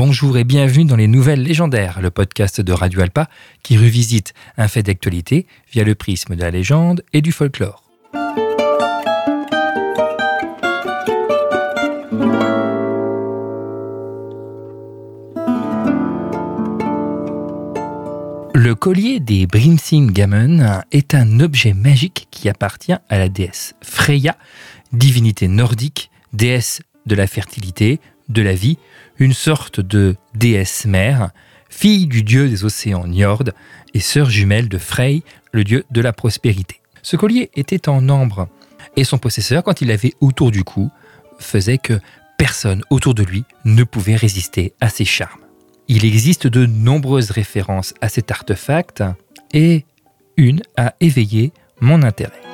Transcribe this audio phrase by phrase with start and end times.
[0.00, 3.28] Bonjour et bienvenue dans les Nouvelles Légendaires, le podcast de Radio Alpa
[3.64, 7.82] qui revisite un fait d'actualité via le prisme de la légende et du folklore.
[18.54, 24.36] Le collier des Brimsing Gammon est un objet magique qui appartient à la déesse Freya,
[24.92, 28.78] divinité nordique, déesse de la fertilité, de la vie,
[29.18, 31.30] une sorte de déesse mère,
[31.68, 33.44] fille du dieu des océans Njord
[33.94, 36.80] et sœur jumelle de Frey, le dieu de la prospérité.
[37.02, 38.48] Ce collier était en ambre
[38.96, 40.90] et son possesseur, quand il l'avait autour du cou,
[41.38, 42.00] faisait que
[42.36, 45.40] personne autour de lui ne pouvait résister à ses charmes.
[45.88, 49.02] Il existe de nombreuses références à cet artefact
[49.52, 49.84] et
[50.36, 52.47] une a éveillé mon intérêt.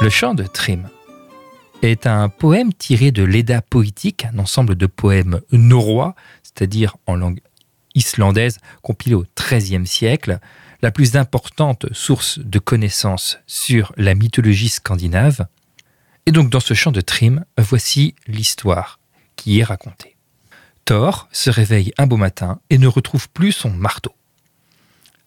[0.00, 0.88] Le chant de Trim
[1.82, 7.40] est un poème tiré de l'Eda poétique, un ensemble de poèmes norrois, c'est-à-dire en langue
[7.94, 10.38] islandaise, compilé au XIIIe siècle,
[10.80, 15.46] la plus importante source de connaissances sur la mythologie scandinave.
[16.24, 19.00] Et donc dans ce chant de Trim, voici l'histoire
[19.36, 20.16] qui est racontée.
[20.86, 24.14] Thor se réveille un beau matin et ne retrouve plus son marteau.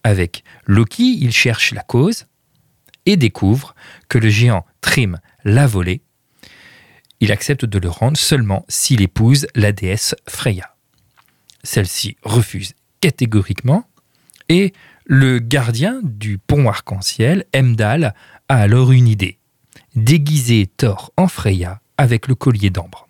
[0.02, 2.26] Avec Loki, il cherche la cause,
[3.06, 3.74] et découvre
[4.08, 6.02] que le géant Trim l'a volé.
[7.20, 10.74] Il accepte de le rendre seulement s'il épouse la déesse Freya.
[11.62, 13.86] Celle-ci refuse catégoriquement
[14.48, 14.72] et
[15.06, 18.14] le gardien du pont arc-en-ciel, Emdal,
[18.48, 19.38] a alors une idée.
[19.94, 23.08] Déguiser Thor en Freya avec le collier d'ambre.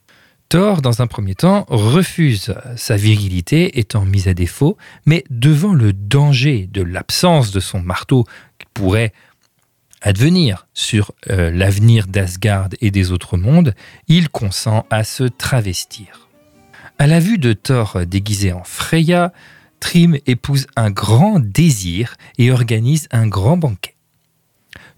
[0.48, 5.92] Thor, dans un premier temps, refuse sa virilité étant mise à défaut, mais devant le
[5.92, 8.24] danger de l'absence de son marteau
[8.58, 9.12] qui pourrait
[10.04, 13.74] advenir sur euh, l'avenir d'Asgard et des autres mondes,
[14.06, 16.28] il consent à se travestir.
[16.98, 19.32] À la vue de Thor déguisé en Freya,
[19.80, 23.96] Trim épouse un grand désir et organise un grand banquet.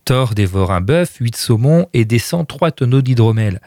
[0.05, 3.61] Thor dévore un bœuf, huit saumons et descend trois tonneaux d'hydromel.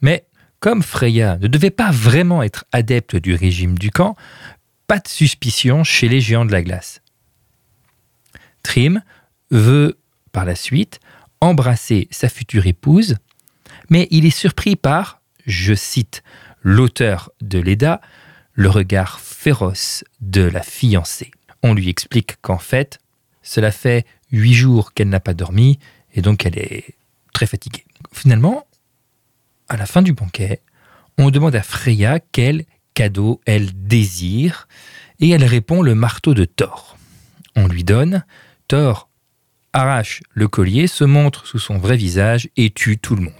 [0.00, 0.26] Mais
[0.60, 4.16] comme Freya ne devait pas vraiment être adepte du régime du camp,
[4.86, 7.00] pas de suspicion chez les géants de la glace.
[8.62, 9.02] Trim
[9.50, 9.98] veut
[10.36, 11.00] par la suite
[11.40, 13.16] embrasser sa future épouse,
[13.88, 16.22] mais il est surpris par, je cite
[16.60, 18.02] l'auteur de l'EDA,
[18.52, 21.30] le regard féroce de la fiancée.
[21.62, 22.98] On lui explique qu'en fait,
[23.42, 25.78] cela fait huit jours qu'elle n'a pas dormi
[26.12, 26.84] et donc elle est
[27.32, 27.86] très fatiguée.
[28.12, 28.66] Finalement,
[29.70, 30.60] à la fin du banquet,
[31.16, 34.68] on demande à Freya quel cadeau elle désire
[35.18, 36.98] et elle répond le marteau de Thor.
[37.56, 38.22] On lui donne,
[38.68, 39.08] Thor
[39.76, 43.34] arrache le collier, se montre sous son vrai visage et tue tout le monde.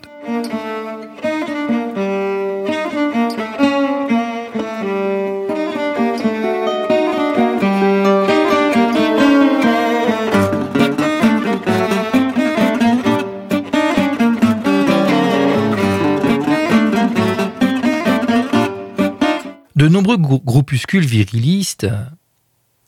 [19.74, 21.86] De nombreux groupuscules virilistes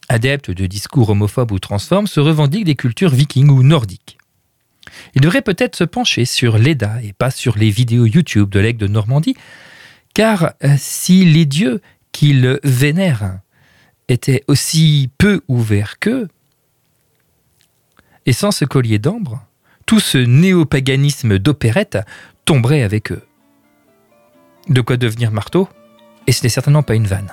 [0.09, 4.19] adeptes de discours homophobes ou transformes, se revendiquent des cultures vikings ou nordiques.
[5.15, 8.81] Ils devraient peut-être se pencher sur l'EDA et pas sur les vidéos YouTube de l'aigle
[8.81, 9.37] de Normandie,
[10.15, 11.81] car euh, si les dieux
[12.13, 13.41] qu'ils vénèrent
[14.09, 16.29] étaient aussi peu ouverts qu'eux,
[18.27, 19.43] et sans ce collier d'ambre,
[19.87, 21.99] tout ce néopaganisme d'opérette
[22.45, 23.23] tomberait avec eux.
[24.69, 25.69] De quoi devenir marteau
[26.27, 27.33] Et ce n'est certainement pas une vanne.